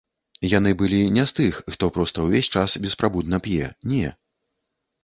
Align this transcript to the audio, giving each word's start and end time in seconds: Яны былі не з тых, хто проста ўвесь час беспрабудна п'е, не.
Яны 0.51 0.71
былі 0.79 1.01
не 1.17 1.25
з 1.31 1.35
тых, 1.39 1.59
хто 1.75 1.91
проста 1.99 2.27
ўвесь 2.29 2.51
час 2.57 2.79
беспрабудна 2.87 3.43
п'е, 3.47 3.73
не. 3.95 4.07